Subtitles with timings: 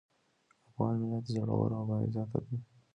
[0.69, 2.57] افغان ملت زړور او باعزته دی.